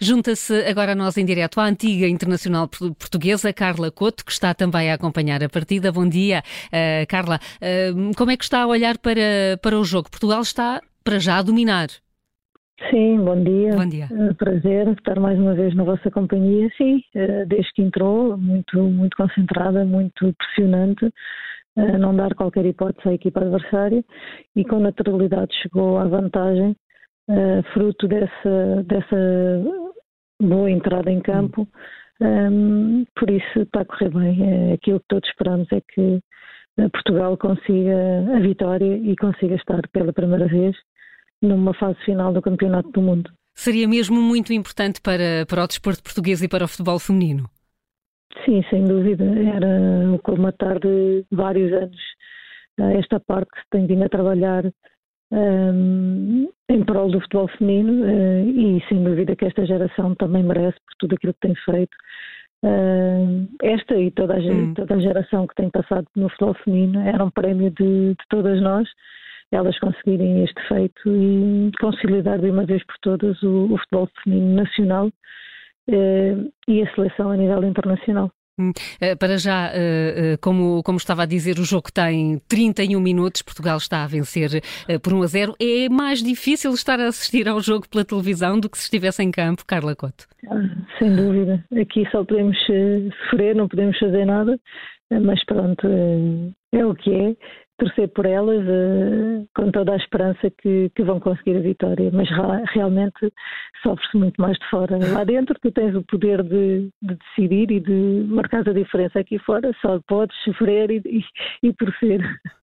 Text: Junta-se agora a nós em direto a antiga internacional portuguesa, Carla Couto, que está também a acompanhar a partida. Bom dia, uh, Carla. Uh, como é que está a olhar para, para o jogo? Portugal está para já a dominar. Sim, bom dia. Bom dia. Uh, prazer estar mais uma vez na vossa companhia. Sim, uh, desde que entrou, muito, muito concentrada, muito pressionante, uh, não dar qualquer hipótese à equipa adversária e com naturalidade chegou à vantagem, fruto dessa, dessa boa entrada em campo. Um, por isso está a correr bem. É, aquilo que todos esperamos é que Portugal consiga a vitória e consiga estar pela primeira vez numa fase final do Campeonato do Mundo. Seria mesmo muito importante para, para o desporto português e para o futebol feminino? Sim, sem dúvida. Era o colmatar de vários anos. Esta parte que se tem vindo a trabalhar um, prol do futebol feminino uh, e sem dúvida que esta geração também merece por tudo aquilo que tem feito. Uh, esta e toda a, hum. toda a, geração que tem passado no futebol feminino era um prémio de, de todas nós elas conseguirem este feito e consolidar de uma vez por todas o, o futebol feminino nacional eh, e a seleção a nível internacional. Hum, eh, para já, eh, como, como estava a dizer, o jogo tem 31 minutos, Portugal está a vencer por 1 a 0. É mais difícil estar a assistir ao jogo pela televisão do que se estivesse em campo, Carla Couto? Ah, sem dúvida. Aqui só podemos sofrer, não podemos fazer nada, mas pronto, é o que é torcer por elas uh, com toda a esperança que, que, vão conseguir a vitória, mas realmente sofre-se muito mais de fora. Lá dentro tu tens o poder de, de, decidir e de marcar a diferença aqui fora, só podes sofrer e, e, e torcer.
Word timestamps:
Junta-se 0.00 0.54
agora 0.64 0.92
a 0.92 0.94
nós 0.94 1.16
em 1.16 1.24
direto 1.24 1.60
a 1.60 1.64
antiga 1.64 2.06
internacional 2.06 2.68
portuguesa, 2.68 3.52
Carla 3.52 3.90
Couto, 3.90 4.24
que 4.24 4.32
está 4.32 4.54
também 4.54 4.90
a 4.90 4.94
acompanhar 4.94 5.42
a 5.42 5.48
partida. 5.48 5.92
Bom 5.92 6.08
dia, 6.08 6.42
uh, 6.68 7.06
Carla. 7.08 7.38
Uh, 7.56 8.14
como 8.16 8.30
é 8.30 8.36
que 8.36 8.44
está 8.44 8.62
a 8.62 8.66
olhar 8.66 8.98
para, 8.98 9.58
para 9.62 9.78
o 9.78 9.84
jogo? 9.84 10.10
Portugal 10.10 10.42
está 10.42 10.80
para 11.04 11.18
já 11.18 11.38
a 11.38 11.42
dominar. 11.42 11.88
Sim, 12.90 13.24
bom 13.24 13.42
dia. 13.42 13.74
Bom 13.74 13.88
dia. 13.88 14.06
Uh, 14.10 14.34
prazer 14.34 14.88
estar 14.88 15.18
mais 15.18 15.38
uma 15.38 15.54
vez 15.54 15.74
na 15.74 15.84
vossa 15.84 16.10
companhia. 16.10 16.68
Sim, 16.76 16.96
uh, 17.14 17.46
desde 17.46 17.72
que 17.72 17.82
entrou, 17.82 18.36
muito, 18.36 18.78
muito 18.82 19.16
concentrada, 19.16 19.84
muito 19.84 20.34
pressionante, 20.34 21.06
uh, 21.06 21.98
não 21.98 22.14
dar 22.14 22.34
qualquer 22.34 22.66
hipótese 22.66 23.08
à 23.08 23.14
equipa 23.14 23.40
adversária 23.40 24.04
e 24.54 24.64
com 24.64 24.78
naturalidade 24.78 25.54
chegou 25.62 25.98
à 25.98 26.04
vantagem, 26.04 26.76
fruto 27.72 28.06
dessa, 28.06 28.84
dessa 28.84 29.16
boa 30.40 30.70
entrada 30.70 31.10
em 31.10 31.20
campo. 31.20 31.68
Um, 32.20 33.04
por 33.14 33.30
isso 33.30 33.60
está 33.60 33.82
a 33.82 33.84
correr 33.84 34.10
bem. 34.10 34.42
É, 34.42 34.72
aquilo 34.74 35.00
que 35.00 35.06
todos 35.08 35.28
esperamos 35.28 35.68
é 35.72 35.80
que 35.80 36.20
Portugal 36.92 37.36
consiga 37.38 38.36
a 38.36 38.40
vitória 38.40 38.96
e 38.96 39.16
consiga 39.16 39.54
estar 39.54 39.80
pela 39.92 40.12
primeira 40.12 40.46
vez 40.46 40.76
numa 41.40 41.74
fase 41.74 41.98
final 42.04 42.32
do 42.32 42.42
Campeonato 42.42 42.90
do 42.90 43.00
Mundo. 43.00 43.30
Seria 43.54 43.88
mesmo 43.88 44.20
muito 44.20 44.52
importante 44.52 45.00
para, 45.00 45.46
para 45.48 45.64
o 45.64 45.66
desporto 45.66 46.02
português 46.02 46.42
e 46.42 46.48
para 46.48 46.64
o 46.64 46.68
futebol 46.68 46.98
feminino? 46.98 47.48
Sim, 48.44 48.62
sem 48.68 48.84
dúvida. 48.84 49.24
Era 49.24 50.12
o 50.14 50.18
colmatar 50.18 50.78
de 50.78 51.24
vários 51.32 51.72
anos. 51.72 52.00
Esta 52.98 53.18
parte 53.18 53.50
que 53.50 53.60
se 53.60 53.66
tem 53.70 53.86
vindo 53.86 54.04
a 54.04 54.08
trabalhar 54.10 54.64
um, 55.32 56.48
prol 56.86 57.10
do 57.10 57.20
futebol 57.20 57.48
feminino 57.58 58.04
uh, 58.04 58.48
e 58.48 58.82
sem 58.88 59.02
dúvida 59.02 59.36
que 59.36 59.44
esta 59.44 59.66
geração 59.66 60.14
também 60.14 60.42
merece 60.42 60.78
por 60.86 60.94
tudo 60.98 61.14
aquilo 61.14 61.34
que 61.34 61.40
tem 61.40 61.54
feito. 61.64 61.94
Uh, 62.64 63.46
esta 63.62 63.96
e 63.96 64.10
toda 64.10 64.34
a, 64.34 64.38
hum. 64.38 64.72
toda 64.74 64.94
a, 64.94 64.98
geração 64.98 65.46
que 65.46 65.54
tem 65.54 65.68
passado 65.68 66.06
no 66.16 66.28
futebol 66.30 66.54
feminino 66.64 67.00
era 67.00 67.22
um 67.22 67.30
prémio 67.30 67.70
de, 67.70 68.10
de 68.10 68.24
todas 68.30 68.60
nós 68.62 68.88
elas 69.52 69.78
conseguirem 69.78 70.42
este 70.42 70.60
feito 70.68 71.00
e 71.06 71.70
consolidar 71.80 72.38
de 72.40 72.50
uma 72.50 72.64
vez 72.64 72.84
por 72.84 72.96
todas 73.00 73.40
o, 73.42 73.72
o 73.72 73.78
futebol 73.78 74.08
feminino 74.22 74.56
nacional 74.56 75.10
eh, 75.88 76.34
e 76.66 76.82
a 76.82 76.94
seleção 76.94 77.30
a 77.30 77.36
nível 77.36 77.62
internacional. 77.64 78.30
Hum, 78.58 78.72
eh, 79.00 79.14
para 79.14 79.36
já, 79.36 79.70
eh, 79.74 80.36
como, 80.40 80.82
como 80.82 80.96
estava 80.96 81.24
a 81.24 81.26
dizer, 81.26 81.58
o 81.58 81.64
jogo 81.64 81.92
tem 81.92 82.40
31 82.48 82.98
minutos, 83.00 83.42
Portugal 83.42 83.76
está 83.76 84.02
a 84.02 84.06
vencer 84.06 84.62
por 85.02 85.12
1 85.12 85.22
a 85.22 85.26
0. 85.26 85.54
É 85.60 85.88
mais 85.88 86.22
difícil 86.22 86.72
estar 86.72 86.98
a 86.98 87.08
assistir 87.08 87.48
ao 87.48 87.60
jogo 87.60 87.86
pela 87.88 88.04
televisão 88.04 88.58
do 88.58 88.70
que 88.70 88.78
se 88.78 88.84
estivesse 88.84 89.22
em 89.22 89.30
campo, 89.30 89.64
Carla 89.66 89.94
Couto? 89.94 90.26
Ah, 90.48 90.62
sem 90.98 91.14
dúvida. 91.14 91.62
Aqui 91.80 92.08
só 92.10 92.24
podemos 92.24 92.56
sofrer, 92.64 93.54
não 93.54 93.68
podemos 93.68 93.98
fazer 93.98 94.24
nada, 94.24 94.58
mas 95.10 95.44
pronto, 95.44 95.86
é 96.72 96.86
o 96.86 96.94
que 96.94 97.12
é 97.12 97.36
torcer 97.78 98.08
por 98.08 98.26
elas 98.26 98.62
uh, 98.64 99.46
com 99.54 99.70
toda 99.70 99.92
a 99.92 99.96
esperança 99.96 100.50
que, 100.50 100.90
que, 100.94 101.02
vão 101.02 101.20
conseguir 101.20 101.56
a 101.56 101.60
vitória, 101.60 102.10
mas 102.12 102.28
realmente 102.72 103.32
sofre-se 103.82 104.16
muito 104.16 104.40
mais 104.40 104.56
de 104.58 104.66
fora. 104.70 104.98
Lá 105.12 105.24
dentro 105.24 105.54
tu 105.60 105.70
tens 105.70 105.94
o 105.94 106.02
poder 106.02 106.42
de, 106.42 106.90
de, 107.02 107.16
decidir 107.16 107.70
e 107.70 107.80
de 107.80 108.26
marcar 108.28 108.68
a 108.68 108.72
diferença 108.72 109.20
aqui 109.20 109.38
fora, 109.38 109.70
só 109.80 110.00
podes 110.06 110.36
sofrer 110.44 110.90
e, 110.90 111.02
e, 111.04 111.68
e 111.68 111.72
torcer. 111.74 112.20